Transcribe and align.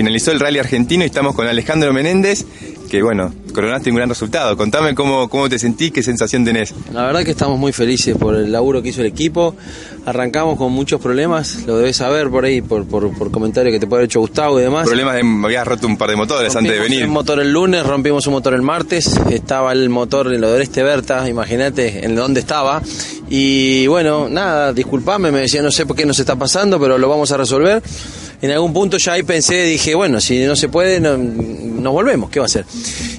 finalizó 0.00 0.32
el 0.32 0.40
rally 0.40 0.58
argentino 0.58 1.04
y 1.04 1.08
estamos 1.08 1.34
con 1.34 1.46
Alejandro 1.46 1.92
Menéndez, 1.92 2.46
que 2.90 3.02
bueno, 3.02 3.34
coronaste 3.52 3.90
un 3.90 3.96
gran 3.96 4.08
resultado. 4.08 4.56
Contame 4.56 4.94
cómo, 4.94 5.28
cómo 5.28 5.46
te 5.50 5.58
sentís, 5.58 5.92
qué 5.92 6.02
sensación 6.02 6.42
tenés. 6.42 6.72
La 6.90 7.04
verdad 7.04 7.22
que 7.22 7.32
estamos 7.32 7.58
muy 7.58 7.70
felices 7.72 8.16
por 8.16 8.34
el 8.34 8.50
laburo 8.50 8.80
que 8.80 8.88
hizo 8.88 9.02
el 9.02 9.08
equipo. 9.08 9.54
Arrancamos 10.06 10.56
con 10.56 10.72
muchos 10.72 11.02
problemas, 11.02 11.64
lo 11.66 11.76
debes 11.76 11.98
saber 11.98 12.30
por 12.30 12.46
ahí, 12.46 12.62
por, 12.62 12.86
por, 12.86 13.12
por 13.12 13.30
comentarios 13.30 13.74
que 13.74 13.78
te 13.78 13.86
puede 13.86 14.00
haber 14.00 14.06
hecho 14.06 14.20
Gustavo 14.20 14.58
y 14.58 14.62
demás. 14.62 14.86
Problemas 14.86 15.16
de, 15.16 15.20
habías 15.44 15.66
roto 15.66 15.86
un 15.86 15.98
par 15.98 16.08
de 16.08 16.16
motores 16.16 16.56
antes 16.56 16.72
de 16.72 16.80
venir. 16.80 17.04
un 17.04 17.10
motor 17.10 17.38
el 17.38 17.52
lunes, 17.52 17.84
rompimos 17.84 18.26
un 18.26 18.32
motor 18.32 18.54
el 18.54 18.62
martes, 18.62 19.20
estaba 19.30 19.72
el 19.72 19.90
motor 19.90 20.32
en 20.32 20.40
lo 20.40 20.50
de 20.50 20.62
este 20.62 20.82
Berta, 20.82 21.28
imagínate 21.28 22.06
en 22.06 22.14
dónde 22.14 22.40
estaba. 22.40 22.80
Y 23.28 23.86
bueno, 23.86 24.30
nada, 24.30 24.72
disculpame, 24.72 25.30
me 25.30 25.40
decía 25.40 25.60
no 25.60 25.70
sé 25.70 25.84
por 25.84 25.94
qué 25.94 26.06
nos 26.06 26.18
está 26.18 26.36
pasando, 26.36 26.80
pero 26.80 26.96
lo 26.96 27.06
vamos 27.06 27.30
a 27.32 27.36
resolver 27.36 27.82
en 28.42 28.50
algún 28.50 28.72
punto 28.72 28.96
ya 28.96 29.12
ahí 29.12 29.22
pensé, 29.22 29.62
dije, 29.64 29.94
bueno, 29.94 30.20
si 30.20 30.38
no 30.44 30.56
se 30.56 30.68
puede, 30.68 31.00
no, 31.00 31.16
nos 31.16 31.92
volvemos, 31.92 32.30
¿qué 32.30 32.40
va 32.40 32.44
a 32.44 32.46
hacer? 32.46 32.64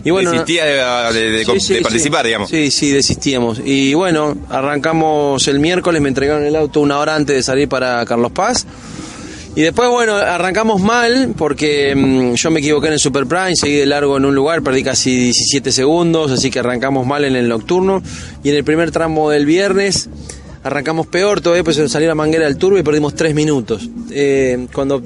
Y 0.04 0.10
bueno, 0.10 0.32
Desistía 0.32 0.66
de, 0.66 1.46
participar, 1.82 2.26
digamos. 2.26 2.50
Sí, 2.50 2.72
sí, 2.72 2.92
desistíamos. 2.92 3.62
Y 3.64 3.94
bueno, 3.94 4.36
arrancamos 4.50 5.48
el 5.48 5.60
miércoles, 5.60 6.02
me 6.02 6.10
entregaron 6.10 6.44
el 6.44 6.56
auto 6.56 6.82
una 6.82 6.98
hora 6.98 7.16
antes 7.16 7.36
de 7.36 7.44
salir 7.44 7.70
para 7.70 8.04
Carlos 8.06 8.32
Paz. 8.32 8.66
Y 9.54 9.62
después, 9.62 9.90
bueno, 9.90 10.16
arrancamos 10.16 10.82
mal 10.82 11.34
porque 11.38 11.94
mm, 11.94 12.36
yo 12.36 12.52
me 12.52 12.62
equivoqué 12.62 12.88
en 12.88 12.94
el 12.94 13.00
Super 13.00 13.26
Prime, 13.26 13.56
seguí 13.56 13.76
de 13.76 13.86
largo 13.86 14.16
en 14.16 14.24
un 14.24 14.34
lugar, 14.34 14.62
perdí 14.64 14.82
casi 14.82 15.16
17 15.16 15.74
segundos, 15.74 16.32
así 16.32 16.50
que 16.50 16.60
arrancamos 16.60 17.06
mal 17.06 17.26
en 17.26 17.36
el 17.36 17.50
nocturno. 17.50 18.02
Y 18.44 18.50
en 18.50 18.56
el 18.56 18.64
primer 18.64 18.92
tramo 18.92 19.30
del 19.30 19.46
viernes 19.46 20.10
arrancamos 20.64 21.08
peor, 21.08 21.42
todavía 21.42 21.64
pues 21.64 21.78
salió 21.92 22.08
la 22.08 22.16
manguera 22.16 22.46
del 22.46 22.58
turbo 22.58 22.78
y 22.78 22.84
perdimos 22.84 23.16
tres 23.16 23.34
minutos. 23.34 23.90
Eh, 24.12 24.68
cuando 24.74 25.02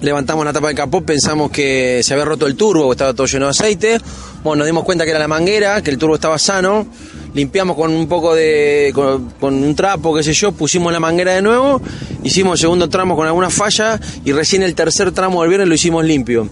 levantamos 0.00 0.44
la 0.44 0.52
tapa 0.52 0.68
del 0.68 0.76
capó 0.76 1.02
pensamos 1.02 1.50
que 1.50 2.00
se 2.02 2.12
había 2.12 2.24
roto 2.24 2.46
el 2.46 2.56
turbo, 2.56 2.88
que 2.88 2.92
estaba 2.92 3.14
todo 3.14 3.26
lleno 3.26 3.46
de 3.46 3.50
aceite. 3.50 3.98
Bueno, 4.42 4.58
nos 4.58 4.66
dimos 4.66 4.84
cuenta 4.84 5.04
que 5.04 5.10
era 5.10 5.20
la 5.20 5.28
manguera, 5.28 5.82
que 5.82 5.90
el 5.90 5.98
turbo 5.98 6.16
estaba 6.16 6.38
sano. 6.38 6.86
Limpiamos 7.34 7.76
con 7.76 7.92
un 7.92 8.06
poco 8.08 8.34
de. 8.34 8.92
con, 8.94 9.32
un 9.40 9.74
trapo, 9.74 10.14
qué 10.14 10.22
sé 10.22 10.32
yo, 10.32 10.52
pusimos 10.52 10.92
la 10.92 11.00
manguera 11.00 11.34
de 11.34 11.42
nuevo, 11.42 11.80
hicimos 12.22 12.58
el 12.58 12.58
segundo 12.58 12.88
tramo 12.88 13.16
con 13.16 13.26
alguna 13.26 13.50
falla 13.50 13.98
y 14.24 14.32
recién 14.32 14.62
el 14.62 14.74
tercer 14.74 15.12
tramo 15.12 15.40
del 15.42 15.48
viernes 15.48 15.68
lo 15.68 15.74
hicimos 15.74 16.04
limpio. 16.04 16.50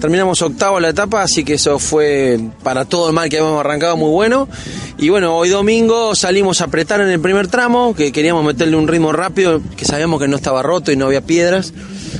Terminamos 0.00 0.40
octavo 0.40 0.80
la 0.80 0.88
etapa, 0.88 1.22
así 1.22 1.44
que 1.44 1.54
eso 1.54 1.78
fue 1.78 2.40
para 2.62 2.86
todo 2.86 3.08
el 3.08 3.14
mal 3.14 3.28
que 3.28 3.38
habíamos 3.38 3.60
arrancado 3.60 3.98
muy 3.98 4.10
bueno. 4.10 4.48
Y 4.96 5.10
bueno, 5.10 5.36
hoy 5.36 5.50
domingo 5.50 6.14
salimos 6.14 6.60
a 6.60 6.64
apretar 6.64 7.00
en 7.02 7.08
el 7.08 7.20
primer 7.20 7.48
tramo, 7.48 7.94
que 7.94 8.10
queríamos 8.10 8.44
meterle 8.44 8.76
un 8.76 8.88
ritmo 8.88 9.12
rápido, 9.12 9.60
que 9.76 9.84
sabíamos 9.84 10.20
que 10.20 10.28
no 10.28 10.36
estaba 10.36 10.62
roto 10.62 10.90
y 10.90 10.96
no 10.96 11.06
había 11.06 11.20
piedras. 11.20 11.74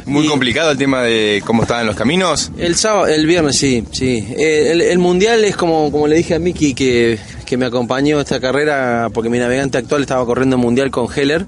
Muy 0.05 0.27
complicado 0.27 0.73
el 0.73 0.79
tema 0.79 1.03
de 1.03 1.43
cómo 1.47 1.63
estaban 1.63 1.87
los 1.87 1.97
caminos. 1.97 2.51
El 2.59 2.75
sábado, 2.75 3.07
el 3.07 3.27
viernes 3.27 3.57
sí, 3.57 3.85
sí. 3.93 4.27
El, 4.37 4.99
mundial 4.99 5.45
es 5.45 5.57
como, 5.57 5.91
como 5.91 6.07
le 6.07 6.17
dije 6.17 6.35
a 6.35 6.39
Miki 6.39 6.75
que, 6.75 7.19
que 7.51 7.57
me 7.57 7.67
acompañó 7.67 8.21
esta 8.21 8.39
carrera, 8.39 9.09
porque 9.13 9.29
mi 9.29 9.41
navegante 9.41 9.77
actual 9.77 10.03
estaba 10.03 10.25
corriendo 10.25 10.57
mundial 10.57 10.93
con 10.93 11.09
Heller 11.13 11.47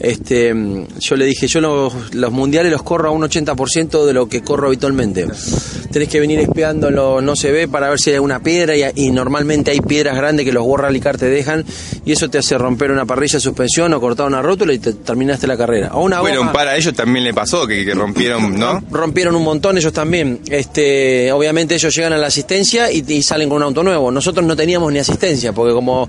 este, 0.00 0.54
yo 0.98 1.16
le 1.16 1.24
dije, 1.24 1.46
yo 1.46 1.60
los, 1.60 2.32
mundiales 2.32 2.72
los 2.72 2.82
corro 2.82 3.08
a 3.08 3.12
un 3.12 3.22
80% 3.22 4.04
de 4.04 4.12
lo 4.12 4.28
que 4.28 4.42
corro 4.42 4.68
habitualmente. 4.68 5.26
Tenés 5.90 6.08
que 6.08 6.20
venir 6.20 6.40
espiándolo, 6.40 7.20
no 7.20 7.36
se 7.36 7.52
ve, 7.52 7.68
para 7.68 7.88
ver 7.88 7.98
si 7.98 8.10
hay 8.10 8.16
alguna 8.16 8.40
piedra 8.40 8.74
y, 8.76 9.10
normalmente 9.10 9.70
hay 9.70 9.80
piedras 9.80 10.16
grandes 10.16 10.44
que 10.44 10.52
los 10.52 10.64
World 10.64 10.86
Rally 10.86 11.00
Car 11.00 11.16
te 11.16 11.26
dejan 11.26 11.64
y 12.04 12.12
eso 12.12 12.28
te 12.28 12.38
hace 12.38 12.58
romper 12.58 12.90
una 12.90 13.06
parrilla 13.06 13.34
de 13.34 13.40
suspensión 13.40 13.92
o 13.94 14.00
cortar 14.00 14.26
una 14.26 14.42
rótula 14.42 14.72
y 14.72 14.78
te 14.78 14.92
terminaste 14.92 15.46
la 15.46 15.56
carrera. 15.56 15.90
O 15.94 16.04
una 16.04 16.20
bueno, 16.20 16.52
para 16.52 16.76
ellos 16.76 16.94
también 16.94 17.24
le 17.24 17.32
pasó, 17.32 17.66
que, 17.66 17.94
rompieron, 17.94 18.58
¿no? 18.58 18.82
Rompieron 18.90 19.36
un 19.36 19.44
montón 19.44 19.78
ellos 19.78 19.92
también. 19.92 20.40
Este, 20.46 21.30
obviamente 21.32 21.76
ellos 21.76 21.94
llegan 21.94 22.12
a 22.12 22.18
la 22.18 22.26
asistencia 22.26 22.90
y, 22.90 23.04
y 23.06 23.22
salen 23.22 23.48
con 23.48 23.58
un 23.58 23.64
auto 23.64 23.82
nuevo. 23.82 24.10
Nosotros 24.10 24.44
no 24.44 24.56
teníamos 24.56 24.92
ni 24.92 24.98
asistencia, 24.98 25.52
porque 25.52 25.72
como 25.72 26.08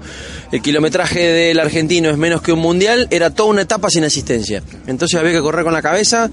el 0.51 0.61
kilometraje 0.61 1.19
del 1.19 1.59
argentino 1.59 2.09
es 2.09 2.17
menos 2.17 2.41
que 2.41 2.51
un 2.51 2.59
mundial, 2.59 3.07
era 3.11 3.29
toda 3.29 3.49
una 3.49 3.61
etapa 3.61 3.74
sin 3.89 4.03
asistencia. 4.03 4.63
Entonces 4.87 5.19
había 5.19 5.31
que 5.31 5.41
correr 5.41 5.63
con 5.63 5.73
la 5.73 5.81
cabeza. 5.81 6.29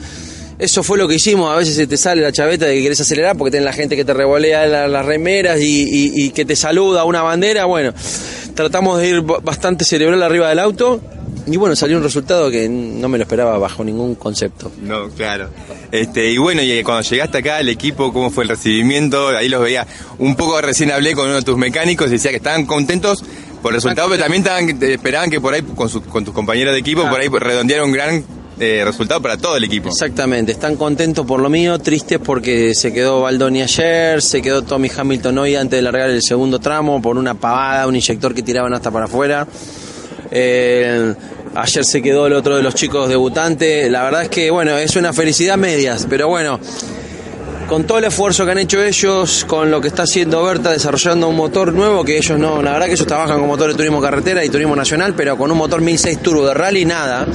Eso 0.58 0.82
fue 0.82 0.98
lo 0.98 1.08
que 1.08 1.16
hicimos. 1.16 1.52
A 1.52 1.56
veces 1.56 1.74
se 1.74 1.86
te 1.86 1.96
sale 1.96 2.22
la 2.22 2.30
chaveta 2.30 2.66
de 2.66 2.76
que 2.76 2.82
querés 2.82 3.00
acelerar 3.00 3.36
porque 3.36 3.50
tenés 3.50 3.64
la 3.64 3.72
gente 3.72 3.96
que 3.96 4.04
te 4.04 4.14
revolea 4.14 4.66
las 4.86 5.04
remeras 5.04 5.58
y, 5.60 6.30
que 6.30 6.44
te 6.44 6.56
saluda 6.56 7.04
una 7.04 7.22
bandera. 7.22 7.64
Bueno, 7.64 7.92
tratamos 8.54 9.00
de 9.00 9.08
ir 9.08 9.20
bastante 9.22 9.84
cerebral 9.84 10.22
arriba 10.22 10.48
del 10.48 10.58
auto. 10.58 11.00
Y 11.44 11.56
bueno, 11.56 11.74
salió 11.74 11.96
un 11.96 12.04
resultado 12.04 12.48
que 12.52 12.68
no 12.68 13.08
me 13.08 13.18
lo 13.18 13.22
esperaba 13.22 13.58
bajo 13.58 13.82
ningún 13.82 14.14
concepto. 14.14 14.70
No, 14.80 15.08
claro. 15.08 15.50
Este, 15.90 16.30
y 16.30 16.38
bueno, 16.38 16.62
y 16.62 16.80
cuando 16.84 17.02
llegaste 17.02 17.38
acá, 17.38 17.58
el 17.58 17.68
equipo, 17.68 18.12
¿cómo 18.12 18.30
fue 18.30 18.44
el 18.44 18.50
recibimiento? 18.50 19.28
Ahí 19.30 19.48
los 19.48 19.60
veía. 19.60 19.84
Un 20.18 20.36
poco 20.36 20.60
recién 20.60 20.92
hablé 20.92 21.14
con 21.14 21.26
uno 21.26 21.36
de 21.36 21.42
tus 21.42 21.58
mecánicos 21.58 22.06
y 22.06 22.12
decía 22.12 22.30
que 22.30 22.36
estaban 22.36 22.66
contentos 22.66 23.24
por 23.62 23.72
resultado, 23.72 24.08
pero 24.10 24.22
también 24.22 24.44
esperaban 24.82 25.30
que 25.30 25.40
por 25.40 25.54
ahí, 25.54 25.62
con, 25.62 25.88
con 25.88 26.24
tus 26.24 26.34
compañeros 26.34 26.74
de 26.74 26.80
equipo, 26.80 27.08
por 27.08 27.20
ahí 27.20 27.28
redondearon 27.28 27.88
un 27.88 27.92
gran 27.92 28.24
eh, 28.60 28.82
resultado 28.84 29.22
para 29.22 29.36
todo 29.36 29.56
el 29.56 29.64
equipo. 29.64 29.88
Exactamente, 29.88 30.52
están 30.52 30.76
contentos 30.76 31.24
por 31.24 31.40
lo 31.40 31.48
mío, 31.48 31.78
tristes 31.78 32.18
porque 32.18 32.74
se 32.74 32.92
quedó 32.92 33.22
Baldoni 33.22 33.62
ayer, 33.62 34.20
se 34.20 34.42
quedó 34.42 34.62
Tommy 34.62 34.90
Hamilton 34.94 35.38
hoy 35.38 35.56
antes 35.56 35.78
de 35.78 35.82
largar 35.82 36.10
el 36.10 36.22
segundo 36.22 36.58
tramo 36.58 37.00
por 37.00 37.16
una 37.16 37.34
pavada, 37.34 37.86
un 37.86 37.96
inyector 37.96 38.34
que 38.34 38.42
tiraban 38.42 38.74
hasta 38.74 38.90
para 38.90 39.06
afuera. 39.06 39.46
Eh, 40.30 41.14
ayer 41.54 41.84
se 41.84 42.02
quedó 42.02 42.26
el 42.26 42.32
otro 42.32 42.56
de 42.56 42.62
los 42.62 42.74
chicos 42.74 43.08
debutantes. 43.08 43.90
La 43.90 44.02
verdad 44.02 44.22
es 44.22 44.28
que, 44.28 44.50
bueno, 44.50 44.76
es 44.76 44.96
una 44.96 45.12
felicidad 45.12 45.56
medias, 45.56 46.06
pero 46.08 46.28
bueno, 46.28 46.58
con 47.68 47.84
todo 47.84 47.98
el 47.98 48.04
esfuerzo 48.04 48.44
que 48.44 48.50
han 48.52 48.58
hecho 48.58 48.82
ellos, 48.82 49.44
con 49.46 49.70
lo 49.70 49.80
que 49.80 49.88
está 49.88 50.02
haciendo 50.02 50.42
Berta 50.42 50.70
desarrollando 50.70 51.28
un 51.28 51.36
motor 51.36 51.72
nuevo, 51.72 52.04
que 52.04 52.16
ellos 52.16 52.38
no, 52.38 52.62
la 52.62 52.72
verdad 52.72 52.86
que 52.86 52.92
ellos 52.92 53.06
trabajan 53.06 53.38
con 53.38 53.48
motor 53.48 53.68
de 53.68 53.74
turismo 53.74 54.00
carretera 54.00 54.44
y 54.44 54.48
turismo 54.48 54.76
nacional, 54.76 55.14
pero 55.14 55.36
con 55.36 55.50
un 55.50 55.58
motor 55.58 55.80
1006 55.80 56.18
turbo 56.20 56.46
de 56.46 56.54
rally, 56.54 56.84
nada. 56.84 57.26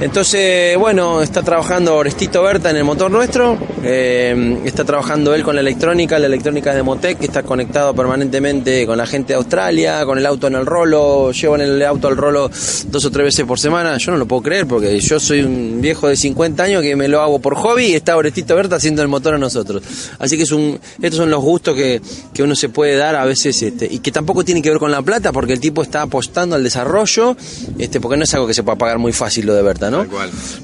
Entonces, 0.00 0.78
bueno, 0.78 1.22
está 1.22 1.42
trabajando 1.42 1.96
Orestito 1.96 2.40
Berta 2.44 2.70
en 2.70 2.76
el 2.76 2.84
motor 2.84 3.10
nuestro, 3.10 3.58
eh, 3.82 4.60
está 4.64 4.84
trabajando 4.84 5.34
él 5.34 5.42
con 5.42 5.56
la 5.56 5.60
electrónica, 5.60 6.20
la 6.20 6.26
electrónica 6.26 6.72
de 6.72 6.84
Motec, 6.84 7.18
que 7.18 7.26
está 7.26 7.42
conectado 7.42 7.92
permanentemente 7.94 8.86
con 8.86 8.96
la 8.96 9.06
gente 9.06 9.32
de 9.32 9.38
Australia, 9.38 10.04
con 10.04 10.16
el 10.16 10.24
auto 10.24 10.46
en 10.46 10.54
el 10.54 10.66
rolo, 10.66 11.32
llevan 11.32 11.62
el 11.62 11.82
auto 11.82 12.06
al 12.06 12.16
rolo 12.16 12.48
dos 12.86 13.04
o 13.04 13.10
tres 13.10 13.24
veces 13.24 13.44
por 13.44 13.58
semana, 13.58 13.98
yo 13.98 14.12
no 14.12 14.18
lo 14.18 14.26
puedo 14.26 14.42
creer 14.42 14.68
porque 14.68 15.00
yo 15.00 15.18
soy 15.18 15.40
un 15.40 15.80
viejo 15.80 16.06
de 16.06 16.16
50 16.16 16.62
años 16.62 16.82
que 16.82 16.94
me 16.94 17.08
lo 17.08 17.20
hago 17.20 17.40
por 17.40 17.56
hobby 17.56 17.86
y 17.86 17.94
está 17.94 18.16
Orestito 18.16 18.54
Berta 18.54 18.76
haciendo 18.76 19.02
el 19.02 19.08
motor 19.08 19.34
a 19.34 19.38
nosotros. 19.38 19.82
Así 20.20 20.36
que 20.36 20.44
estos 20.44 21.16
son 21.16 21.30
los 21.30 21.42
gustos 21.42 21.74
que, 21.74 22.00
que 22.32 22.44
uno 22.44 22.54
se 22.54 22.68
puede 22.68 22.96
dar 22.96 23.16
a 23.16 23.24
veces 23.24 23.60
este, 23.62 23.88
y 23.90 23.98
que 23.98 24.12
tampoco 24.12 24.44
tiene 24.44 24.62
que 24.62 24.70
ver 24.70 24.78
con 24.78 24.92
la 24.92 25.02
plata 25.02 25.32
porque 25.32 25.54
el 25.54 25.60
tipo 25.60 25.82
está 25.82 26.02
apostando 26.02 26.54
al 26.54 26.62
desarrollo, 26.62 27.36
este, 27.78 28.00
porque 28.00 28.16
no 28.16 28.22
es 28.22 28.32
algo 28.34 28.46
que 28.46 28.54
se 28.54 28.62
pueda 28.62 28.78
pagar 28.78 28.98
muy 28.98 29.12
fácil 29.12 29.44
lo 29.46 29.54
de 29.54 29.62
Berta. 29.62 29.87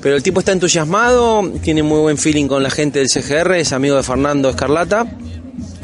Pero 0.00 0.16
el 0.16 0.22
tipo 0.22 0.40
está 0.40 0.52
entusiasmado, 0.52 1.42
tiene 1.62 1.82
muy 1.82 2.00
buen 2.00 2.18
feeling 2.18 2.46
con 2.46 2.62
la 2.62 2.70
gente 2.70 2.98
del 2.98 3.08
CGR, 3.08 3.54
es 3.56 3.72
amigo 3.72 3.96
de 3.96 4.02
Fernando 4.02 4.50
Escarlata. 4.50 5.06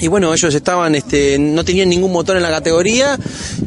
Y 0.01 0.09
bueno, 0.09 0.33
ellos 0.33 0.55
estaban, 0.55 0.95
este, 0.95 1.39
no 1.39 1.65
tenían 1.65 1.89
ningún 1.89 2.13
motor 2.13 2.37
en 2.37 2.43
la 2.43 2.51
categoría 2.51 3.19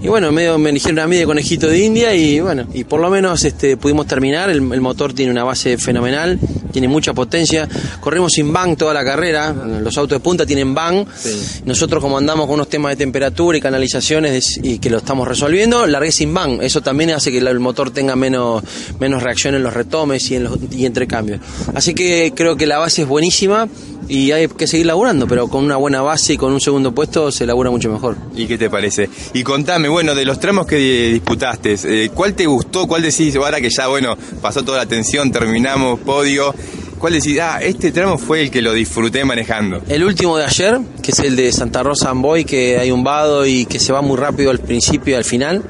y 0.02 0.08
bueno, 0.08 0.32
medio 0.32 0.58
me 0.58 0.72
eligieron 0.72 1.00
a 1.00 1.08
mí 1.08 1.16
de 1.16 1.26
conejito 1.26 1.68
de 1.68 1.80
India 1.80 2.14
y 2.16 2.40
bueno, 2.40 2.68
y 2.74 2.84
por 2.84 3.00
lo 3.00 3.10
menos 3.10 3.44
este, 3.46 3.78
pudimos 3.78 4.08
terminar. 4.08 4.50
El, 4.50 4.62
motor 4.62 5.14
tiene 5.14 5.32
una 5.32 5.44
base 5.44 5.78
fenomenal, 5.78 6.40
tiene 6.72 6.88
mucha 6.88 7.14
potencia. 7.14 7.70
Corrimos 8.00 8.34
sin 8.34 8.52
bang 8.52 8.76
toda 8.76 8.94
la 8.94 9.04
carrera, 9.04 9.54
los 9.54 9.98
autos 9.98 10.18
de 10.18 10.24
punta 10.24 10.46
tienen 10.46 10.74
bang. 10.74 11.06
Nosotros 11.66 12.02
como 12.02 12.18
andamos 12.18 12.48
con 12.48 12.56
unos 12.56 12.68
temas 12.68 12.92
de 12.92 12.96
temperatura 12.98 13.58
y 13.58 13.62
canalizaciones 13.62 14.60
y 14.62 14.80
que 14.80 14.90
lo 14.90 14.98
estamos 14.98 15.28
resolviendo, 15.28 15.86
largué 15.86 16.12
sin 16.12 16.34
bang. 16.34 16.62
Eso 16.62 16.82
también 16.82 17.12
hace 17.12 17.32
que 17.32 17.38
el 17.38 17.60
motor 17.60 17.92
tenga 17.92 18.16
menos, 18.16 18.64
menos 19.00 19.24
reacción 19.24 19.56
en 19.56 19.64
los 19.64 19.74
retomes 19.74 20.30
y 20.32 20.36
en 20.36 20.46
los 20.46 20.58
y 20.72 20.86
entre 20.86 21.08
cambios. 21.08 21.40
Así 21.76 21.94
que 21.94 22.34
creo 22.36 22.58
que 22.58 22.66
la 22.66 22.80
base 22.80 23.04
es 23.04 23.08
buenísima 23.08 23.70
y 24.08 24.32
hay 24.32 24.48
que 24.48 24.68
seguir 24.68 24.86
laburando, 24.86 25.28
pero 25.28 25.48
con 25.48 25.64
una 25.64 25.78
buena 25.78 26.02
base 26.02 26.34
y 26.34 26.38
con 26.38 26.54
un 26.54 26.62
segundo 26.62 26.94
puesto 26.94 27.32
se 27.32 27.46
labura 27.46 27.70
mucho 27.70 27.92
mejor. 27.92 28.18
¿Y 28.36 28.46
qué 28.46 28.58
te 28.58 28.70
parece? 28.70 29.10
Y 29.34 29.44
contame, 29.44 29.88
bueno, 29.88 30.16
de 30.16 30.26
los 30.26 30.40
tramos 30.40 30.66
que 30.66 30.78
disputaste, 30.78 31.76
eh, 31.84 32.10
¿cuál 32.14 32.34
te 32.34 32.46
gustó? 32.46 32.88
¿Cuál 32.88 33.02
decís, 33.02 33.36
ahora 33.36 33.62
que 33.62 33.70
ya, 33.70 33.88
bueno, 33.88 34.18
pasó 34.42 34.64
toda 34.64 34.80
la 34.80 34.86
tensión, 34.86 35.32
terminamos 35.32 36.00
podio? 36.00 36.54
¿Cuál 36.98 37.14
decís, 37.14 37.38
ah, 37.42 37.60
este 37.62 37.92
tramo 37.92 38.18
fue 38.18 38.44
el 38.44 38.52
que 38.52 38.62
lo 38.62 38.72
disfruté 38.72 39.26
manejando? 39.26 39.82
El 39.90 40.06
último 40.06 40.38
de 40.38 40.46
ayer, 40.46 40.80
que 41.02 41.12
es 41.12 41.20
el 41.20 41.36
de 41.36 41.52
Santa 41.52 41.84
Rosa 41.84 42.10
Amboy, 42.10 42.46
que 42.46 42.78
hay 42.78 42.92
un 42.92 43.04
vado 43.04 43.46
y 43.46 43.66
que 43.66 43.80
se 43.80 43.92
va 43.92 44.02
muy 44.02 44.18
rápido 44.18 44.52
al 44.52 44.60
principio 44.60 45.14
y 45.14 45.18
al 45.18 45.26
final, 45.26 45.64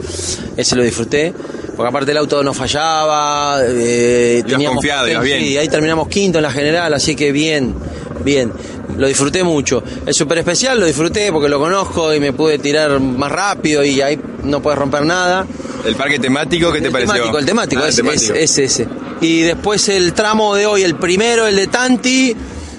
ese 0.58 0.76
lo 0.76 0.84
disfruté 0.84 1.34
porque 1.76 1.90
aparte 1.90 2.12
el 2.12 2.18
auto 2.18 2.44
no 2.44 2.54
fallaba, 2.54 3.62
eh, 3.66 4.44
teníamos 4.46 4.76
confiado, 4.76 5.22
bien. 5.22 5.42
y 5.42 5.58
ahí 5.58 5.68
terminamos 5.68 6.08
quinto 6.08 6.38
en 6.38 6.44
la 6.44 6.52
general, 6.52 6.94
así 6.94 7.16
que 7.16 7.32
bien, 7.32 7.74
bien. 8.24 8.52
Lo 8.98 9.08
disfruté 9.08 9.44
mucho. 9.44 9.84
El 10.06 10.14
super 10.14 10.38
especial 10.38 10.80
lo 10.80 10.86
disfruté 10.86 11.32
porque 11.32 11.50
lo 11.50 11.60
conozco 11.60 12.14
y 12.14 12.20
me 12.20 12.34
pude 12.34 12.60
tirar 12.60 13.00
más 13.00 13.32
rápido 13.32 13.84
y 13.84 14.02
ahí 14.02 14.20
no 14.44 14.62
puedes 14.62 14.80
romper 14.80 15.06
nada. 15.06 15.46
¿El 15.86 15.96
parque 15.96 16.20
temático 16.20 16.72
qué 16.72 16.82
te 16.82 16.92
pareció? 16.92 17.14
Temático, 17.14 17.38
el 17.40 17.46
temático, 17.46 17.82
ah, 17.84 17.90
es, 17.90 18.58
ese. 18.58 18.88
Y 19.22 19.42
después 19.42 19.90
el 19.90 20.14
tramo 20.14 20.56
de 20.56 20.66
hoy, 20.66 20.84
el 20.84 20.96
primero, 20.96 21.48
el 21.48 21.56
de 21.56 21.68
Tanti, 21.68 22.36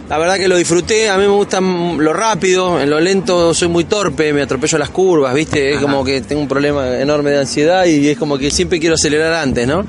La 0.08 0.18
verdad 0.18 0.36
que 0.36 0.48
lo 0.48 0.56
disfruté, 0.56 1.08
a 1.08 1.16
mí 1.16 1.22
me 1.22 1.32
gusta 1.32 1.60
lo 1.60 2.12
rápido, 2.12 2.80
en 2.80 2.90
lo 2.90 3.00
lento 3.00 3.54
soy 3.54 3.68
muy 3.68 3.84
torpe, 3.84 4.32
me 4.32 4.42
atropello 4.42 4.78
las 4.78 4.90
curvas, 4.90 5.34
¿viste? 5.34 5.74
Es 5.74 5.80
como 5.80 6.04
que 6.04 6.20
tengo 6.20 6.42
un 6.42 6.48
problema 6.48 6.98
enorme 6.98 7.30
de 7.30 7.40
ansiedad 7.40 7.86
y 7.86 8.08
es 8.08 8.18
como 8.18 8.38
que 8.38 8.50
siempre 8.50 8.78
quiero 8.78 8.94
acelerar 8.94 9.34
antes, 9.34 9.66
¿no? 9.66 9.86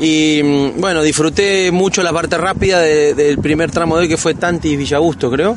Y 0.00 0.40
mm, 0.42 0.80
bueno, 0.80 1.02
disfruté 1.02 1.70
mucho 1.70 2.02
la 2.02 2.12
parte 2.12 2.38
rápida 2.38 2.80
del 2.80 3.38
primer 3.38 3.70
tramo 3.70 3.96
de 3.96 4.02
hoy 4.02 4.08
que 4.08 4.16
fue 4.16 4.34
Tanti 4.34 4.76
Villagusto, 4.76 5.30
creo 5.30 5.56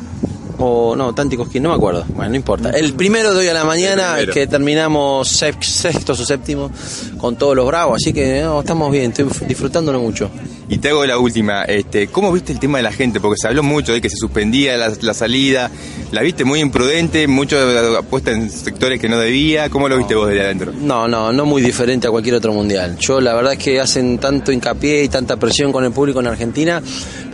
o 0.58 0.94
no, 0.96 1.14
Tanti 1.14 1.36
Cosquín, 1.36 1.62
no 1.62 1.70
me 1.70 1.74
acuerdo. 1.74 2.04
Bueno, 2.08 2.30
no 2.30 2.36
importa. 2.36 2.70
El 2.70 2.94
primero 2.94 3.32
de 3.32 3.40
hoy 3.40 3.48
a 3.48 3.54
la 3.54 3.64
mañana, 3.64 4.16
que 4.32 4.46
terminamos 4.46 5.28
sexto 5.28 6.12
o 6.12 6.16
séptimo 6.16 6.70
con 7.18 7.36
todos 7.36 7.56
los 7.56 7.66
bravos, 7.66 8.00
así 8.02 8.12
que 8.12 8.40
estamos 8.40 8.92
bien, 8.92 9.10
estoy 9.10 9.26
disfrutándolo 9.46 10.00
mucho. 10.00 10.30
Y 10.68 10.78
te 10.78 10.88
hago 10.88 11.04
la 11.04 11.18
última, 11.18 11.62
este, 11.64 12.06
¿cómo 12.06 12.32
viste 12.32 12.52
el 12.52 12.58
tema 12.58 12.78
de 12.78 12.84
la 12.84 12.92
gente? 12.92 13.20
Porque 13.20 13.36
se 13.38 13.48
habló 13.48 13.62
mucho 13.62 13.92
de 13.92 14.00
que 14.00 14.08
se 14.08 14.16
suspendía 14.16 14.78
la, 14.78 15.14
salida, 15.14 15.70
la 16.10 16.22
viste 16.22 16.44
muy 16.44 16.60
imprudente, 16.60 17.26
mucho 17.26 17.58
apuesta 17.98 18.30
en 18.30 18.50
sectores 18.50 18.98
que 18.98 19.08
no 19.08 19.18
debía, 19.18 19.68
¿cómo 19.68 19.90
lo 19.90 19.98
viste 19.98 20.14
vos 20.14 20.28
desde 20.28 20.42
adentro? 20.42 20.72
No, 20.72 21.06
no, 21.06 21.32
no 21.32 21.44
muy 21.44 21.60
diferente 21.60 22.06
a 22.06 22.10
cualquier 22.10 22.36
otro 22.36 22.54
mundial. 22.54 22.96
Yo 22.98 23.20
la 23.20 23.34
verdad 23.34 23.52
es 23.52 23.58
que 23.58 23.78
hacen 23.78 24.16
tanto 24.18 24.52
hincapié 24.52 25.04
y 25.04 25.08
tanta 25.08 25.36
presión 25.36 25.70
con 25.70 25.84
el 25.84 25.92
público 25.92 26.20
en 26.20 26.28
Argentina, 26.28 26.82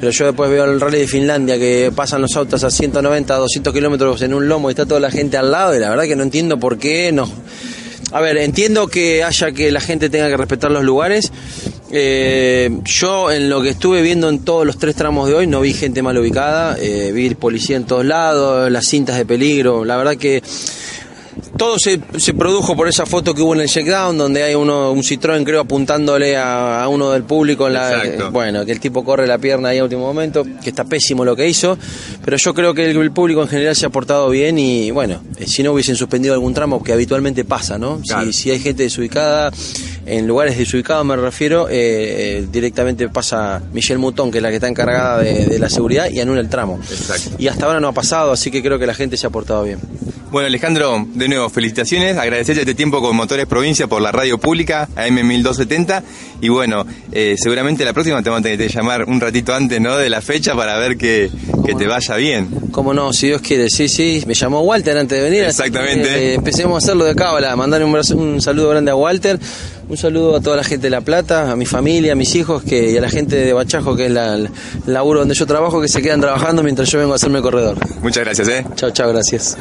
pero 0.00 0.11
yo 0.11 0.26
después 0.26 0.50
veo 0.50 0.65
el 0.65 0.81
rally 0.81 0.99
de 0.99 1.06
Finlandia 1.06 1.56
que 1.56 1.93
pasan 1.94 2.23
los 2.23 2.35
autos 2.35 2.65
a 2.65 2.71
190, 2.71 3.33
200 3.37 3.73
kilómetros 3.73 4.23
en 4.23 4.35
un 4.35 4.49
lomo 4.49 4.71
y 4.71 4.73
está 4.73 4.87
toda 4.87 4.99
la 4.99 5.11
gente 5.11 5.37
al 5.37 5.53
lado 5.53 5.76
y 5.76 5.79
la 5.79 5.88
verdad 5.88 6.05
que 6.05 6.17
no 6.17 6.25
entiendo 6.25 6.59
por 6.59 6.79
qué 6.79 7.12
no. 7.12 7.31
A 8.12 8.21
ver, 8.21 8.38
entiendo 8.38 8.88
que 8.88 9.23
haya 9.23 9.53
que 9.53 9.71
la 9.71 9.81
gente 9.81 10.11
tenga 10.11 10.29
que 10.29 10.37
respetar 10.37 10.73
los 10.73 10.83
lugares, 10.83 11.31
eh, 11.90 12.70
yo 12.84 13.31
en 13.31 13.50
lo 13.50 13.62
que 13.62 13.70
estuve 13.70 14.02
viendo 14.02 14.28
en 14.28 14.40
todos 14.40 14.64
los 14.66 14.78
tres 14.78 14.94
tramos 14.94 15.28
de 15.28 15.34
hoy 15.34 15.46
no 15.46 15.60
vi 15.60 15.72
gente 15.72 16.02
mal 16.02 16.16
ubicada, 16.16 16.76
eh, 16.81 17.10
vi 17.12 17.31
policía 17.34 17.76
en 17.76 17.84
todos 17.84 18.04
lados, 18.04 18.70
las 18.70 18.87
cintas 18.87 19.16
de 19.16 19.26
peligro, 19.26 19.84
la 19.84 19.96
verdad 19.96 20.16
que 20.16 20.42
todo 21.56 21.78
se, 21.78 22.00
se, 22.16 22.34
produjo 22.34 22.76
por 22.76 22.88
esa 22.88 23.06
foto 23.06 23.34
que 23.34 23.42
hubo 23.42 23.54
en 23.54 23.62
el 23.62 23.69
checkdown, 23.69 24.16
donde 24.16 24.42
hay 24.42 24.54
uno, 24.54 24.92
un 24.92 25.02
Citroën, 25.02 25.44
creo, 25.44 25.60
apuntándole 25.60 26.37
a, 26.37 26.87
uno 26.88 27.10
del 27.10 27.25
público. 27.25 27.66
En 27.66 27.75
la, 27.75 28.31
bueno, 28.31 28.64
que 28.64 28.72
el 28.72 28.81
tipo 28.81 29.04
corre 29.04 29.26
la 29.26 29.38
pierna 29.38 29.70
ahí 29.70 29.78
a 29.78 29.84
último 29.84 30.02
momento, 30.02 30.44
que 30.62 30.70
está 30.70 30.84
pésimo 30.84 31.25
lo 31.25 31.37
que 31.37 31.48
hizo. 31.48 31.78
Pero 32.25 32.37
yo 32.37 32.54
creo 32.54 32.75
que 32.75 32.90
el, 32.90 33.10
público 33.10 33.42
en 33.42 33.48
general 33.48 33.75
se 33.75 33.87
ha 33.87 33.90
portado 33.90 34.28
bien 34.31 34.58
y, 34.58 34.90
bueno, 34.90 35.22
eh, 35.38 35.46
si 35.46 35.62
no 35.62 35.72
hubiesen 35.72 35.96
suspendido 35.96 36.34
algún 36.34 36.54
tramo, 36.54 36.82
que 36.82 36.92
habitualmente 36.92 37.44
pasa, 37.44 37.78
¿no? 37.78 38.00
Si, 38.04 38.32
si, 38.32 38.50
hay 38.50 38.60
gente 38.60 38.84
desubicada, 38.84 39.50
en 40.06 40.26
lugares 40.26 40.56
desubicados 40.56 41.04
me 41.04 41.16
refiero, 41.16 41.69
eh, 41.69 41.72
eh, 41.72 42.46
directamente 42.50 43.08
pasa 43.08 43.62
Michelle 43.72 43.98
Mouton, 43.98 44.31
que 44.31 44.38
es 44.38 44.42
la 44.42 44.50
que 44.50 44.56
está 44.56 44.69
encargada 44.69 45.19
de, 45.19 45.46
de 45.46 45.58
la 45.58 45.69
seguridad, 45.69 46.10
y 46.10 46.20
anula 46.20 46.40
el 46.40 46.48
tramo. 46.48 46.78
Exacto. 46.90 47.37
Y 47.38 47.48
hasta 47.48 47.66
ahora 47.66 47.81
no 47.81 47.88
ha 47.88 47.92
pasado, 47.92 48.32
así 48.32 48.50
que 48.50 48.62
creo 48.62 48.78
que 48.78 48.87
la 48.87 48.94
gente 48.94 49.16
se 49.16 49.26
ha 49.26 49.31
portado 49.31 49.64
bien. 49.64 49.78
Bueno, 50.31 50.47
Alejandro, 50.47 51.06
de 51.12 51.27
nuevo, 51.27 51.50
felicitaciones, 51.50 52.17
agradecerte 52.17 52.61
este 52.61 52.75
tiempo 52.77 53.00
con 53.00 53.17
Motores 53.17 53.47
Provincia 53.47 53.88
por 53.88 54.00
la 54.00 54.12
radio 54.12 54.38
pública, 54.38 54.88
AM1270, 54.94 56.03
y 56.41 56.49
bueno, 56.49 56.87
eh, 57.11 57.35
seguramente 57.37 57.85
la 57.85 57.93
próxima 57.93 58.23
te 58.23 58.31
vamos 58.31 58.41
a 58.41 58.43
tener 58.44 58.56
que 58.56 58.69
llamar 58.69 59.06
un 59.06 59.21
ratito 59.21 59.53
antes, 59.53 59.81
¿no?, 59.81 59.97
de 59.97 60.09
la 60.09 60.21
fecha 60.23 60.55
para 60.55 60.79
ver 60.79 60.97
que, 60.97 61.29
que 61.67 61.75
te 61.75 61.88
vaya 61.88 62.15
bien. 62.15 62.49
Cómo 62.71 62.94
no, 62.94 63.12
si 63.12 63.27
Dios 63.27 63.41
quiere, 63.41 63.69
sí, 63.71 63.88
sí, 63.88 64.23
me 64.25 64.35
llamó 64.35 64.61
Walter 64.61 64.97
antes 64.99 65.19
de 65.19 65.25
venir. 65.29 65.44
Exactamente. 65.47 66.09
Eh, 66.09 66.35
empecemos 66.35 66.75
a 66.75 66.79
hacerlo 66.79 67.06
de 67.06 67.17
cábala, 67.17 67.56
mandar 67.56 67.83
un, 67.83 67.93
un 68.17 68.41
saludo 68.41 68.69
grande 68.69 68.93
a 68.93 68.94
Walter, 68.94 69.37
un 69.88 69.97
saludo 69.97 70.37
a 70.37 70.41
toda 70.41 70.56
la 70.59 70.62
gente 70.62 70.87
de 70.87 70.91
La 70.91 71.00
Plata, 71.00 71.50
a 71.50 71.56
mi 71.56 71.67
familia, 71.67 72.12
a 72.12 72.15
mis 72.15 72.37
hijos 72.37 72.62
que, 72.62 72.93
y 72.93 72.97
a 72.97 73.00
la 73.00 73.11
gente 73.11 73.35
de 73.35 73.53
Bachajo, 73.53 73.97
que 73.97 74.06
es 74.06 74.12
la, 74.12 74.35
el 74.37 74.49
laburo 74.87 75.19
donde 75.19 75.35
yo 75.35 75.44
trabajo, 75.44 75.81
que 75.81 75.88
se 75.88 76.00
quedan 76.00 76.21
trabajando 76.21 76.62
mientras 76.62 76.88
yo 76.88 77.00
vengo 77.00 77.15
a 77.15 77.17
hacerme 77.17 77.43
corredor. 77.43 77.79
Muchas 78.00 78.23
gracias, 78.23 78.47
¿eh? 78.47 78.65
Chao, 78.76 78.93
chao, 78.93 79.09
gracias. 79.09 79.56